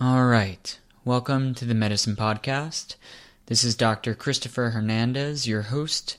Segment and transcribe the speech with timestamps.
[0.00, 0.78] All right.
[1.04, 2.94] Welcome to the Medicine Podcast.
[3.46, 4.14] This is Dr.
[4.14, 6.18] Christopher Hernandez, your host,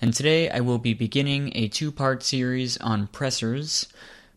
[0.00, 3.88] and today I will be beginning a two part series on pressors.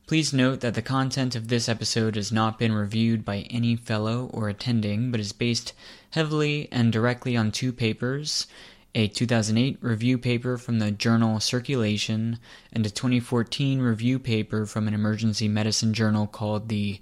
[0.07, 4.31] Please note that the content of this episode has not been reviewed by any fellow
[4.33, 5.73] or attending, but is based
[6.09, 8.47] heavily and directly on two papers
[8.95, 12.39] a 2008 review paper from the journal Circulation,
[12.73, 16.99] and a 2014 review paper from an emergency medicine journal called the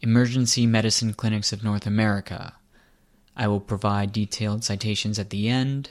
[0.00, 2.54] Emergency Medicine Clinics of North America.
[3.36, 5.90] I will provide detailed citations at the end.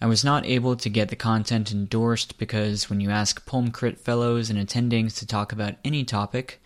[0.00, 4.50] I was not able to get the content endorsed because when you ask PulmCrit fellows
[4.50, 6.60] and attendings to talk about any topic,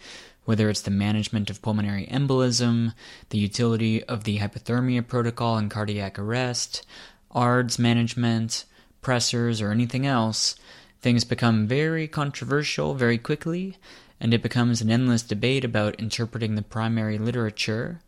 [0.46, 2.94] whether it's the management of pulmonary embolism,
[3.28, 6.86] the utility of the hypothermia protocol in cardiac arrest,
[7.32, 8.64] ARDS management,
[9.02, 10.56] pressors, or anything else,
[11.02, 13.76] things become very controversial very quickly,
[14.20, 18.00] and it becomes an endless debate about interpreting the primary literature.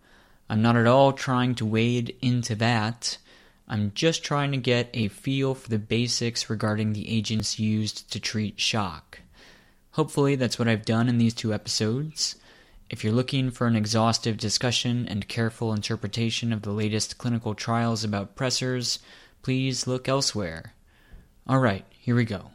[0.48, 3.18] I'm not at all trying to wade into that.
[3.68, 8.20] I'm just trying to get a feel for the basics regarding the agents used to
[8.20, 9.20] treat shock.
[9.92, 12.36] Hopefully, that's what I've done in these two episodes.
[12.88, 18.04] If you're looking for an exhaustive discussion and careful interpretation of the latest clinical trials
[18.04, 19.00] about pressors,
[19.42, 20.74] please look elsewhere.
[21.48, 22.50] Alright, here we go.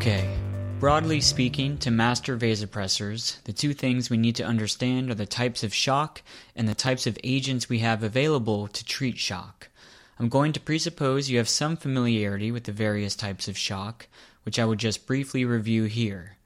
[0.00, 0.34] Okay,
[0.78, 5.62] broadly speaking, to master vasopressors, the two things we need to understand are the types
[5.62, 6.22] of shock
[6.56, 9.68] and the types of agents we have available to treat shock.
[10.18, 14.06] I'm going to presuppose you have some familiarity with the various types of shock,
[14.44, 16.38] which I will just briefly review here.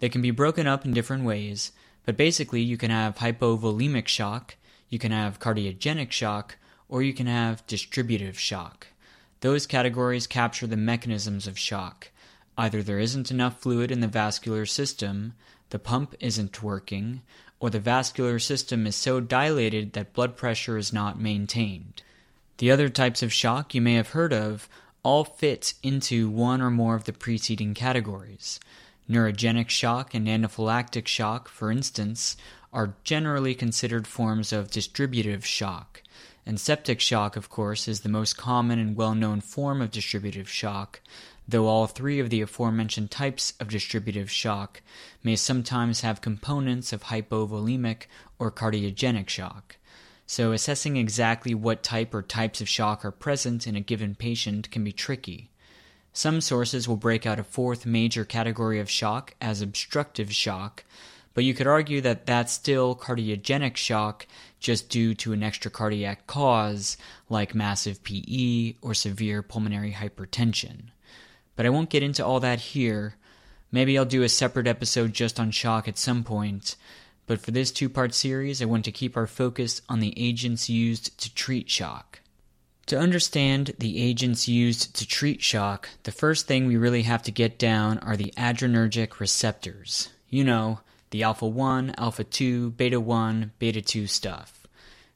[0.00, 1.72] They can be broken up in different ways,
[2.04, 4.56] but basically you can have hypovolemic shock,
[4.90, 6.58] you can have cardiogenic shock,
[6.90, 8.88] or you can have distributive shock.
[9.40, 12.10] Those categories capture the mechanisms of shock.
[12.58, 15.32] Either there isn't enough fluid in the vascular system,
[15.70, 17.22] the pump isn't working,
[17.60, 22.02] or the vascular system is so dilated that blood pressure is not maintained.
[22.58, 24.68] The other types of shock you may have heard of
[25.04, 28.58] all fit into one or more of the preceding categories.
[29.08, 32.36] Neurogenic shock and anaphylactic shock, for instance,
[32.72, 36.02] are generally considered forms of distributive shock.
[36.44, 40.48] And septic shock, of course, is the most common and well known form of distributive
[40.48, 41.00] shock,
[41.48, 44.82] though all three of the aforementioned types of distributive shock
[45.22, 48.02] may sometimes have components of hypovolemic
[48.38, 49.76] or cardiogenic shock.
[50.26, 54.70] So, assessing exactly what type or types of shock are present in a given patient
[54.70, 55.50] can be tricky.
[56.12, 60.84] Some sources will break out a fourth major category of shock as obstructive shock,
[61.32, 64.26] but you could argue that that's still cardiogenic shock
[64.60, 66.98] just due to an extracardiac cause
[67.30, 70.90] like massive PE or severe pulmonary hypertension.
[71.58, 73.16] But I won't get into all that here.
[73.72, 76.76] Maybe I'll do a separate episode just on shock at some point.
[77.26, 80.70] But for this two part series, I want to keep our focus on the agents
[80.70, 82.20] used to treat shock.
[82.86, 87.32] To understand the agents used to treat shock, the first thing we really have to
[87.32, 90.10] get down are the adrenergic receptors.
[90.30, 90.78] You know,
[91.10, 94.64] the alpha 1, alpha 2, beta 1, beta 2 stuff.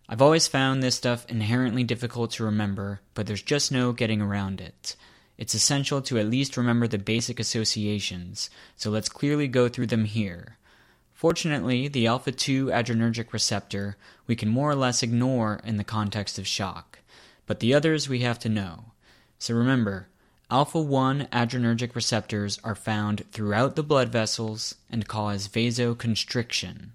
[0.08, 4.60] I've always found this stuff inherently difficult to remember, but there's just no getting around
[4.60, 4.96] it.
[5.38, 10.04] It's essential to at least remember the basic associations, so let's clearly go through them
[10.04, 10.58] here.
[11.12, 16.38] Fortunately, the alpha 2 adrenergic receptor we can more or less ignore in the context
[16.38, 16.98] of shock,
[17.46, 18.86] but the others we have to know.
[19.38, 20.08] So remember,
[20.50, 26.90] alpha 1 adrenergic receptors are found throughout the blood vessels and cause vasoconstriction.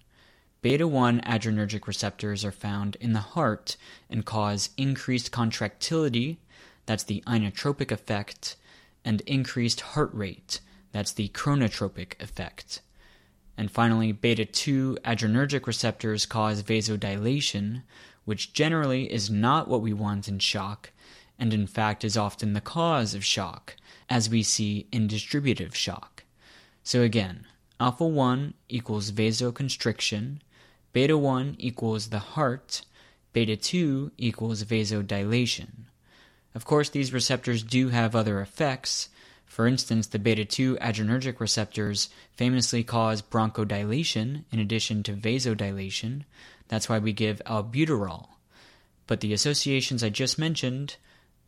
[0.62, 3.78] Beta 1 adrenergic receptors are found in the heart
[4.10, 6.40] and cause increased contractility
[6.88, 8.56] that's the inotropic effect,
[9.06, 10.60] and increased heart rate,
[10.92, 12.82] that's the chronotropic effect.
[13.58, 17.84] And finally, beta 2 adrenergic receptors cause vasodilation,
[18.26, 20.92] which generally is not what we want in shock,
[21.38, 23.76] and in fact is often the cause of shock,
[24.10, 26.24] as we see in distributive shock.
[26.84, 27.46] So again,
[27.80, 30.40] alpha 1 equals vasoconstriction,
[30.94, 32.84] beta 1 equals the heart,
[33.34, 35.87] beta 2 equals vasodilation.
[36.58, 39.10] Of course, these receptors do have other effects.
[39.46, 46.24] For instance, the beta 2 adrenergic receptors famously cause bronchodilation in addition to vasodilation.
[46.68, 48.30] That's why we give albuterol.
[49.06, 50.96] But the associations I just mentioned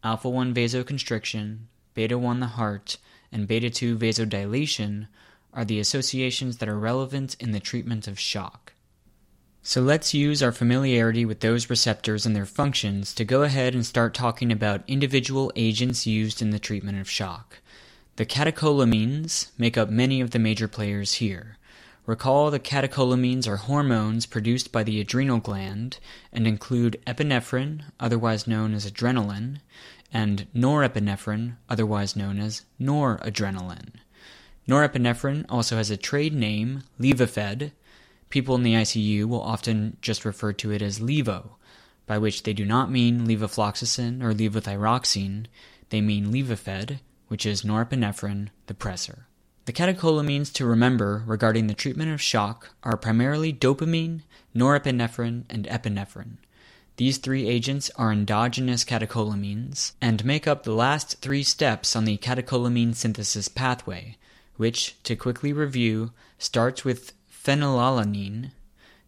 [0.03, 1.61] alpha 1 vasoconstriction,
[1.95, 2.97] beta 1 the heart,
[3.31, 5.07] and beta 2 vasodilation
[5.55, 8.73] are the associations that are relevant in the treatment of shock.
[9.61, 13.85] So let's use our familiarity with those receptors and their functions to go ahead and
[13.85, 17.57] start talking about individual agents used in the treatment of shock.
[18.15, 21.57] The catecholamines make up many of the major players here.
[22.05, 25.99] Recall the catecholamines are hormones produced by the adrenal gland
[26.33, 29.59] and include epinephrine, otherwise known as adrenaline,
[30.11, 33.91] and norepinephrine, otherwise known as noradrenaline.
[34.67, 37.71] Norepinephrine also has a trade name, Levophed.
[38.29, 41.51] People in the ICU will often just refer to it as Levo,
[42.05, 45.45] by which they do not mean levofloxacin or levothyroxine,
[45.89, 49.25] they mean Levophed, which is norepinephrine, the pressor.
[49.65, 54.21] The catecholamines to remember regarding the treatment of shock are primarily dopamine,
[54.55, 56.37] norepinephrine, and epinephrine.
[56.97, 62.17] These three agents are endogenous catecholamines and make up the last three steps on the
[62.17, 64.17] catecholamine synthesis pathway,
[64.57, 67.13] which, to quickly review, starts with
[67.49, 68.51] phenylalanine,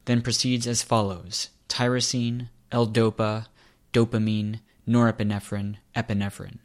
[0.05, 3.45] then proceeds as follows tyrosine, L-DOPA,
[3.93, 6.57] dopamine, norepinephrine, epinephrine.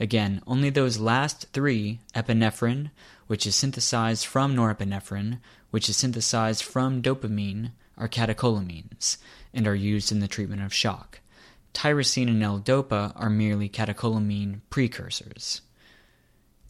[0.00, 2.90] Again, only those last three, epinephrine,
[3.26, 5.40] which is synthesized from norepinephrine,
[5.70, 9.18] which is synthesized from dopamine, are catecholamines
[9.52, 11.20] and are used in the treatment of shock.
[11.74, 15.60] Tyrosine and L-DOPA are merely catecholamine precursors.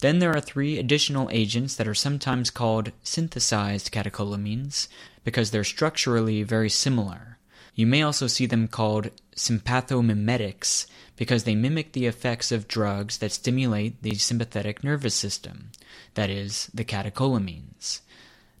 [0.01, 4.87] Then there are three additional agents that are sometimes called synthesized catecholamines
[5.23, 7.37] because they're structurally very similar.
[7.75, 13.31] You may also see them called sympathomimetics because they mimic the effects of drugs that
[13.31, 15.69] stimulate the sympathetic nervous system,
[16.15, 18.01] that is, the catecholamines.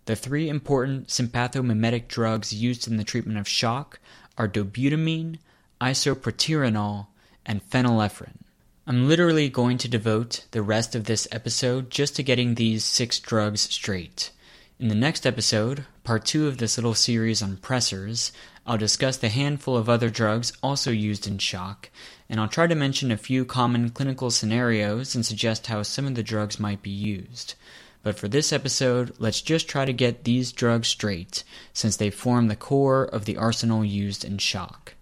[0.05, 3.99] The three important sympathomimetic drugs used in the treatment of shock
[4.37, 5.39] are dobutamine,
[5.79, 7.07] isoproterenol,
[7.45, 8.43] and phenylephrine.
[8.87, 13.19] I'm literally going to devote the rest of this episode just to getting these six
[13.19, 14.31] drugs straight.
[14.79, 18.31] In the next episode, part two of this little series on pressors,
[18.65, 21.91] I'll discuss the handful of other drugs also used in shock,
[22.27, 26.15] and I'll try to mention a few common clinical scenarios and suggest how some of
[26.15, 27.53] the drugs might be used.
[28.01, 32.47] But for this episode, let's just try to get these drugs straight, since they form
[32.47, 34.95] the core of the arsenal used in shock.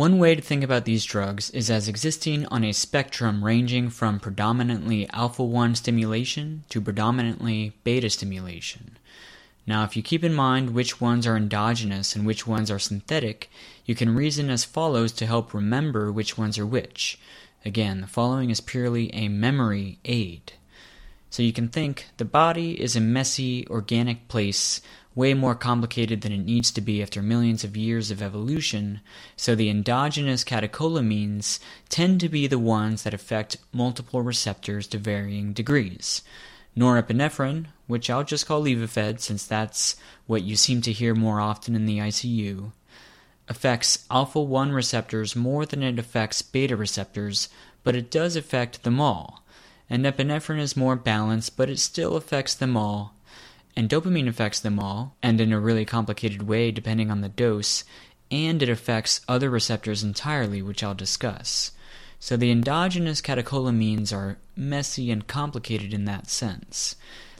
[0.00, 4.18] One way to think about these drugs is as existing on a spectrum ranging from
[4.18, 8.96] predominantly alpha 1 stimulation to predominantly beta stimulation.
[9.66, 13.50] Now, if you keep in mind which ones are endogenous and which ones are synthetic,
[13.84, 17.18] you can reason as follows to help remember which ones are which.
[17.66, 20.54] Again, the following is purely a memory aid.
[21.28, 24.80] So you can think the body is a messy, organic place,
[25.14, 29.00] way more complicated than it needs to be after millions of years of evolution,
[29.36, 31.58] so the endogenous catecholamines
[31.88, 36.22] tend to be the ones that affect multiple receptors to varying degrees.
[36.76, 39.96] Norepinephrine, which I'll just call Levophed since that's
[40.26, 42.72] what you seem to hear more often in the ICU,
[43.48, 47.48] affects alpha 1 receptors more than it affects beta receptors,
[47.82, 49.42] but it does affect them all.
[49.88, 53.16] And epinephrine is more balanced, but it still affects them all.
[53.80, 57.82] And dopamine affects them all, and in a really complicated way depending on the dose,
[58.30, 61.72] and it affects other receptors entirely, which I'll discuss.
[62.18, 66.94] So the endogenous catecholamines are messy and complicated in that sense.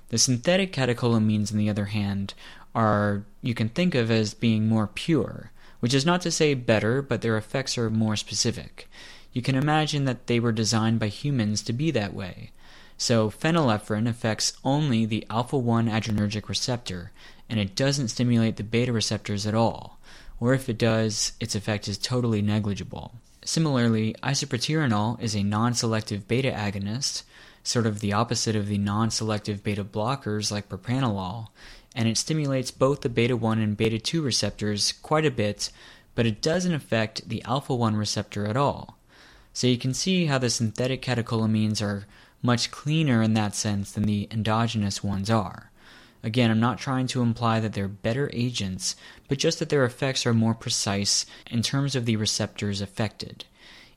[0.08, 2.32] The synthetic catecholamines, on the other hand,
[2.74, 5.50] are you can think of as being more pure,
[5.80, 8.88] which is not to say better, but their effects are more specific.
[9.34, 12.52] You can imagine that they were designed by humans to be that way.
[13.00, 17.12] So phenylephrine affects only the alpha 1 adrenergic receptor,
[17.48, 19.98] and it doesn't stimulate the beta receptors at all,
[20.38, 23.14] or if it does, its effect is totally negligible.
[23.42, 27.22] Similarly, isoproterenol is a non selective beta agonist,
[27.64, 31.48] sort of the opposite of the non selective beta blockers like propranolol,
[31.96, 35.70] and it stimulates both the beta 1 and beta 2 receptors quite a bit,
[36.14, 38.98] but it doesn't affect the alpha 1 receptor at all.
[39.54, 42.06] So you can see how the synthetic catecholamines are
[42.42, 45.70] much cleaner in that sense than the endogenous ones are.
[46.22, 48.94] Again, I'm not trying to imply that they're better agents,
[49.28, 53.44] but just that their effects are more precise in terms of the receptors affected.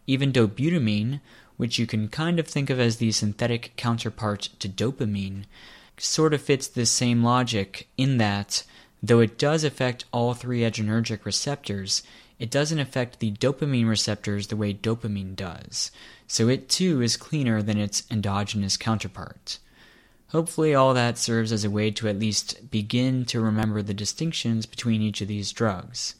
[0.08, 1.20] Even dobutamine,
[1.58, 5.44] which you can kind of think of as the synthetic counterpart to dopamine,
[5.98, 8.64] sort of fits this same logic in that,
[9.02, 12.04] though it does affect all three adrenergic receptors,
[12.44, 15.92] it doesn't affect the dopamine receptors the way dopamine does,
[16.28, 19.60] so it too is cleaner than its endogenous counterpart.
[20.28, 24.66] Hopefully, all that serves as a way to at least begin to remember the distinctions
[24.66, 26.16] between each of these drugs.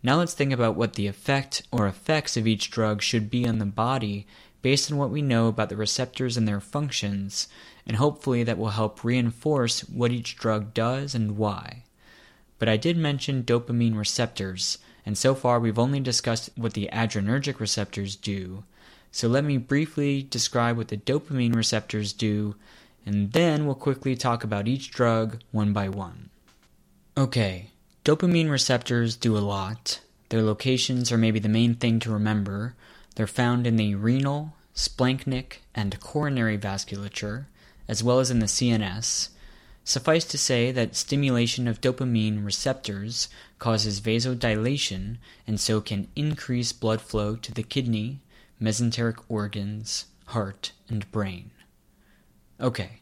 [0.00, 3.58] Now let's think about what the effect or effects of each drug should be on
[3.58, 4.28] the body
[4.62, 7.48] based on what we know about the receptors and their functions,
[7.84, 11.82] and hopefully that will help reinforce what each drug does and why.
[12.60, 17.60] but I did mention dopamine receptors, and so far we've only discussed what the adrenergic
[17.60, 18.64] receptors do.
[19.10, 22.56] So let me briefly describe what the dopamine receptors do,
[23.06, 26.28] and then we'll quickly talk about each drug one by one.
[27.16, 27.70] Okay,
[28.04, 30.00] dopamine receptors do a lot.
[30.28, 32.74] Their locations are maybe the main thing to remember.
[33.14, 37.46] They're found in the renal, splanchnic, and coronary vasculature,
[37.88, 39.30] as well as in the CNS.
[39.88, 45.16] Suffice to say that stimulation of dopamine receptors causes vasodilation
[45.46, 48.20] and so can increase blood flow to the kidney,
[48.60, 51.52] mesenteric organs, heart, and brain.
[52.60, 53.00] Okay,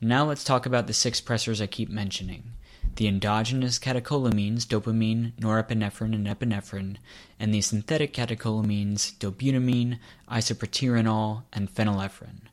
[0.00, 2.54] now let's talk about the six pressors I keep mentioning
[2.96, 6.96] the endogenous catecholamines, dopamine, norepinephrine, and epinephrine,
[7.38, 9.98] and the synthetic catecholamines, dobutamine,
[10.30, 12.48] isoproterenol, and phenylephrine.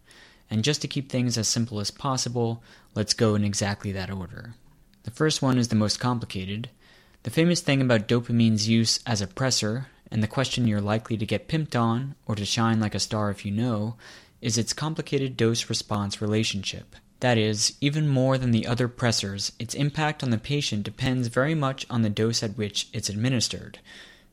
[0.50, 2.64] And just to keep things as simple as possible,
[2.96, 4.56] let's go in exactly that order.
[5.04, 6.70] The first one is the most complicated.
[7.24, 11.26] The famous thing about dopamine's use as a pressor, and the question you're likely to
[11.26, 13.96] get pimped on, or to shine like a star if you know,
[14.42, 16.96] is its complicated dose response relationship.
[17.20, 21.54] That is, even more than the other pressors, its impact on the patient depends very
[21.54, 23.80] much on the dose at which it's administered.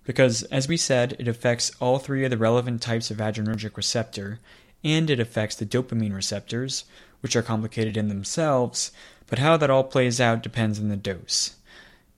[0.04, 4.38] Because, as we said, it affects all three of the relevant types of adrenergic receptor,
[4.86, 6.84] and it affects the dopamine receptors,
[7.20, 8.92] which are complicated in themselves,
[9.26, 11.56] but how that all plays out depends on the dose.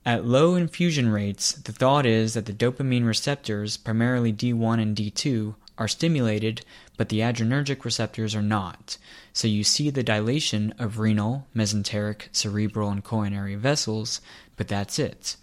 [0.05, 5.55] At low infusion rates, the thought is that the dopamine receptors, primarily D1 and D2,
[5.79, 6.63] are stimulated,
[6.95, 8.97] but the adrenergic receptors are not.
[9.33, 14.21] So you see the dilation of renal, mesenteric, cerebral, and coronary vessels,
[14.57, 15.37] but that's it.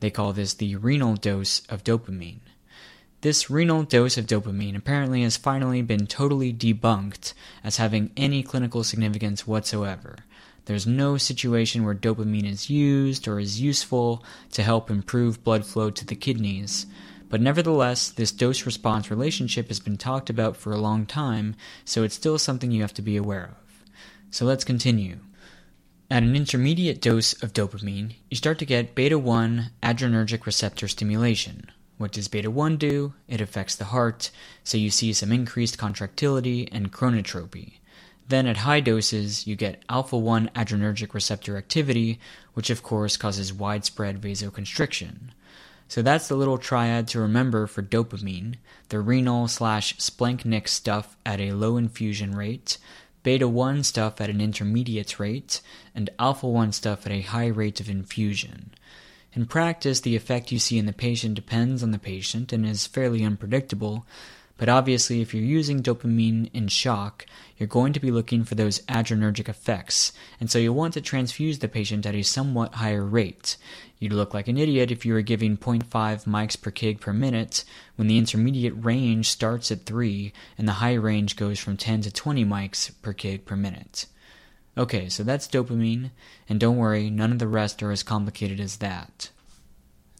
[0.00, 2.40] They call this the renal dose of dopamine.
[3.22, 8.82] This renal dose of dopamine apparently has finally been totally debunked as having any clinical
[8.82, 10.16] significance whatsoever.
[10.64, 15.90] There's no situation where dopamine is used or is useful to help improve blood flow
[15.90, 16.86] to the kidneys.
[17.28, 22.02] But nevertheless, this dose response relationship has been talked about for a long time, so
[22.02, 23.84] it's still something you have to be aware of.
[24.30, 25.18] So let's continue.
[26.10, 31.70] At an intermediate dose of dopamine, you start to get beta 1 adrenergic receptor stimulation,
[32.00, 33.12] what does beta 1 do?
[33.28, 34.30] It affects the heart,
[34.64, 37.74] so you see some increased contractility and chronotropy.
[38.26, 42.18] Then at high doses, you get alpha 1 adrenergic receptor activity,
[42.54, 45.32] which of course causes widespread vasoconstriction.
[45.88, 48.54] So that's the little triad to remember for dopamine
[48.88, 52.78] the renal slash splanchnic stuff at a low infusion rate,
[53.22, 55.60] beta 1 stuff at an intermediate rate,
[55.94, 58.70] and alpha 1 stuff at a high rate of infusion.
[59.32, 62.86] In practice, the effect you see in the patient depends on the patient and is
[62.86, 64.04] fairly unpredictable,
[64.60, 67.24] but obviously, if you're using dopamine in shock,
[67.56, 71.60] you're going to be looking for those adrenergic effects, and so you'll want to transfuse
[71.60, 73.56] the patient at a somewhat higher rate.
[74.00, 75.88] You'd look like an idiot if you were giving 0.5
[76.26, 77.64] mics per kg per minute
[77.96, 82.10] when the intermediate range starts at 3 and the high range goes from 10 to
[82.10, 84.04] 20 mics per kg per minute.
[84.78, 86.10] Okay, so that's dopamine,
[86.48, 89.30] and don't worry, none of the rest are as complicated as that.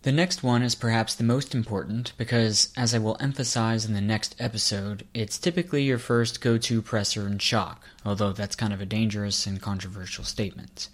[0.02, 4.00] The next one is perhaps the most important because, as I will emphasize in the
[4.00, 8.80] next episode, it's typically your first go to pressor in shock, although that's kind of
[8.80, 10.88] a dangerous and controversial statement.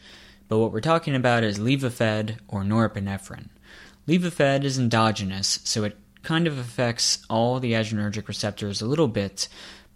[0.48, 3.48] But what we're talking about is Levophed or norepinephrine.
[4.08, 9.46] Levophed is endogenous, so it kind of affects all the adrenergic receptors a little bit,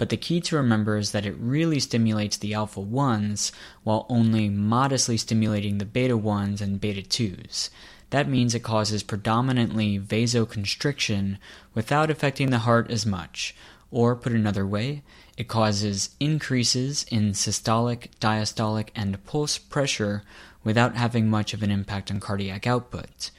[0.01, 3.53] but the key to remember is that it really stimulates the alpha 1s
[3.83, 7.69] while only modestly stimulating the beta 1s and beta 2s.
[8.09, 11.37] That means it causes predominantly vasoconstriction
[11.75, 13.55] without affecting the heart as much.
[13.91, 15.03] Or, put another way,
[15.37, 20.23] it causes increases in systolic, diastolic, and pulse pressure
[20.65, 23.31] without having much of an impact on cardiac output.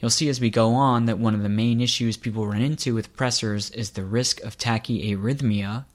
[0.00, 2.94] You'll see as we go on that one of the main issues people run into
[2.94, 5.86] with pressors is the risk of tachyarrhythmia.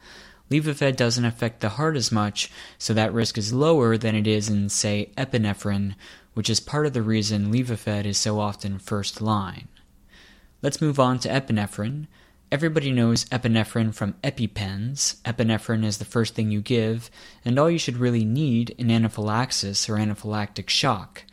[0.49, 4.49] Levophed doesn't affect the heart as much, so that risk is lower than it is
[4.49, 5.95] in, say, epinephrine,
[6.33, 9.67] which is part of the reason Levophed is so often first line.
[10.61, 12.07] Let's move on to epinephrine.
[12.51, 15.21] Everybody knows epinephrine from EpiPens.
[15.21, 17.09] Epinephrine is the first thing you give,
[17.45, 21.23] and all you should really need in anaphylaxis or anaphylactic shock.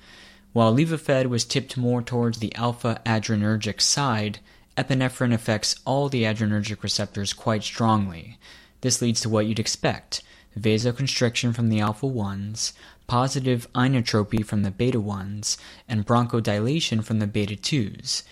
[0.53, 4.39] While Levophed was tipped more towards the alpha adrenergic side,
[4.77, 8.39] epinephrine affects all the adrenergic receptors quite strongly.
[8.81, 10.23] This leads to what you'd expect
[10.59, 12.73] vasoconstriction from the alpha 1s,
[13.07, 15.57] positive inotropy from the beta 1s,
[15.89, 18.23] and bronchodilation from the beta 2s.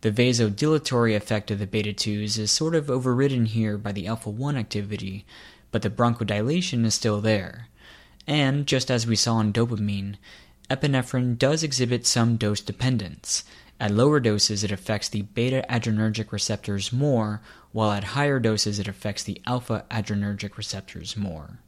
[0.00, 4.30] The vasodilatory effect of the beta 2s is sort of overridden here by the alpha
[4.30, 5.26] 1 activity,
[5.70, 7.68] but the bronchodilation is still there.
[8.26, 10.16] And, just as we saw in dopamine,
[10.70, 13.44] epinephrine does exhibit some dose dependence.
[13.80, 17.40] At lower doses, it affects the beta adrenergic receptors more,
[17.72, 21.58] while at higher doses, it affects the alpha adrenergic receptors more.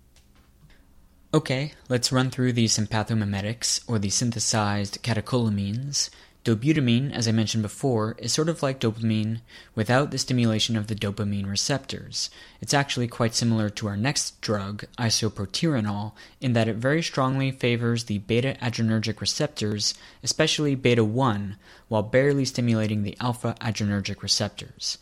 [1.35, 6.09] Okay, let's run through the sympathomimetics, or the synthesized catecholamines.
[6.47, 9.41] Dobutamine, as I mentioned before, is sort of like dopamine
[9.75, 12.31] without the stimulation of the dopamine receptors.
[12.61, 18.05] It's actually quite similar to our next drug, isoproterenol, in that it very strongly favors
[18.05, 21.57] the beta adrenergic receptors, especially beta 1,
[21.89, 24.99] while barely stimulating the alpha adrenergic receptors.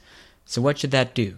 [0.46, 1.36] So, what should that do?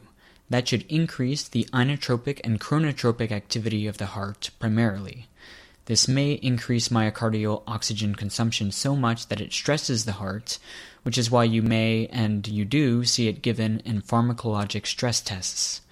[0.49, 5.27] That should increase the inotropic and chronotropic activity of the heart primarily.
[5.87, 10.59] This may increase myocardial oxygen consumption so much that it stresses the heart,
[11.05, 15.83] which is why you may and you do see it given in pharmacologic stress tests.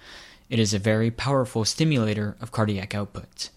[0.49, 3.49] It is a very powerful stimulator of cardiac output.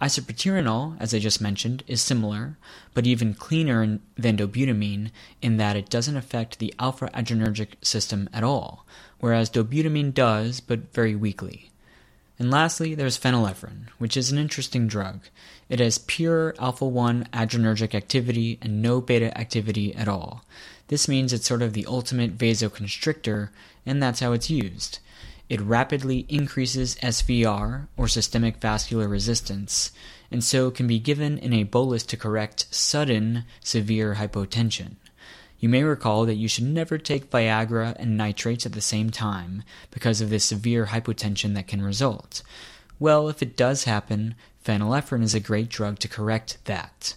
[0.00, 2.56] Isoproterenol, as I just mentioned, is similar,
[2.94, 5.10] but even cleaner than dobutamine
[5.42, 8.86] in that it doesn't affect the alpha adrenergic system at all,
[9.18, 11.72] whereas dobutamine does, but very weakly.
[12.38, 15.22] And lastly, there's phenylephrine, which is an interesting drug.
[15.68, 20.44] It has pure alpha 1 adrenergic activity and no beta activity at all.
[20.86, 23.50] This means it's sort of the ultimate vasoconstrictor,
[23.84, 25.00] and that's how it's used.
[25.48, 29.92] It rapidly increases SVR, or systemic vascular resistance,
[30.30, 34.96] and so can be given in a bolus to correct sudden severe hypotension.
[35.58, 39.64] You may recall that you should never take Viagra and nitrates at the same time
[39.90, 42.42] because of the severe hypotension that can result.
[43.00, 44.34] Well, if it does happen,
[44.64, 47.14] phenylephrine is a great drug to correct that.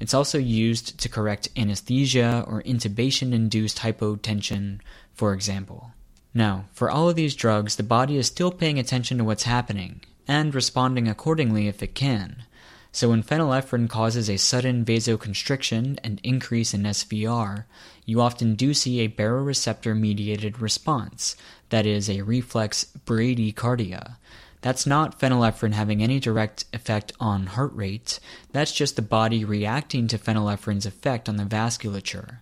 [0.00, 4.80] It's also used to correct anesthesia or intubation induced hypotension,
[5.14, 5.92] for example.
[6.34, 10.02] Now, for all of these drugs, the body is still paying attention to what's happening
[10.26, 12.44] and responding accordingly if it can.
[12.90, 17.64] So when phenylephrine causes a sudden vasoconstriction and increase in SVR,
[18.06, 21.36] you often do see a baroreceptor mediated response,
[21.68, 24.16] that is, a reflex bradycardia.
[24.62, 28.18] That's not phenylephrine having any direct effect on heart rate,
[28.52, 32.38] that's just the body reacting to phenylephrine's effect on the vasculature.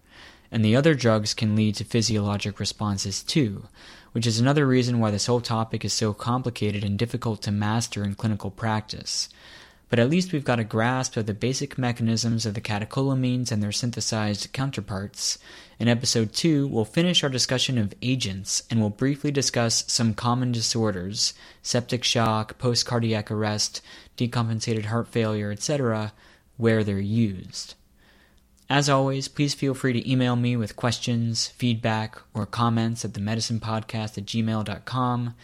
[0.51, 3.67] And the other drugs can lead to physiologic responses too,
[4.13, 8.05] which is another reason why this whole topic is so complicated and difficult to master
[8.05, 9.29] in clinical practice
[9.89, 13.63] but at least we've got a grasp of the basic mechanisms of the catecholamines and
[13.63, 15.39] their synthesized counterparts.
[15.79, 20.51] In episode 2, we'll finish our discussion of agents and we'll briefly discuss some common
[20.53, 23.81] disorders septic shock, post cardiac arrest,
[24.17, 26.13] decompensated heart failure, etc.,
[26.57, 27.75] where they're used.
[28.69, 34.19] As always, please feel free to email me with questions, feedback, or comments at themedicinepodcast
[34.19, 35.35] at gmail.com.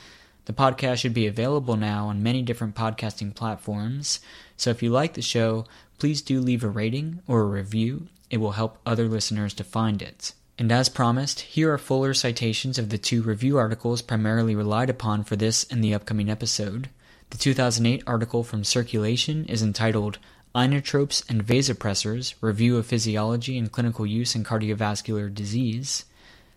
[0.44, 4.18] The podcast should be available now on many different podcasting platforms,
[4.56, 5.66] so if you like the show,
[5.98, 8.08] please do leave a rating or a review.
[8.28, 10.32] It will help other listeners to find it.
[10.58, 15.24] And as promised, here are fuller citations of the two review articles primarily relied upon
[15.24, 16.88] for this and the upcoming episode.
[17.30, 20.18] The 2008 article from Circulation is entitled
[20.54, 26.04] Inotropes and Vasopressors Review of Physiology and Clinical Use in Cardiovascular Disease.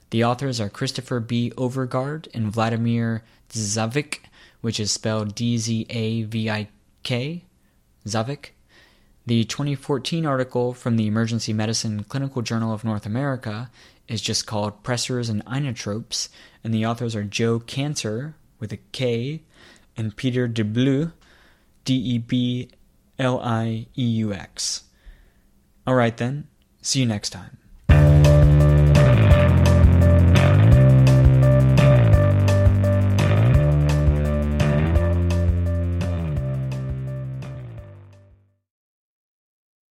[0.10, 1.52] The authors are Christopher B.
[1.56, 3.24] Overgaard and Vladimir
[3.56, 4.20] Dzavik,
[4.62, 6.68] which is spelled D Z A V I
[7.04, 7.46] K,
[8.06, 8.50] Zavik.
[9.26, 13.72] The 2014 article from the Emergency Medicine Clinical Journal of North America
[14.08, 16.30] is just called Pressors and Inotropes,
[16.64, 19.42] and the authors are Joe Kanter with a K
[19.98, 21.14] and Peter DeBlieux,
[21.86, 22.70] D E B
[23.18, 24.84] L I E U X.
[25.88, 26.48] All right then,
[26.82, 27.58] see you next time.